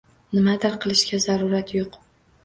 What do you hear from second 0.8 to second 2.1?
qilishga zarurat yo‘q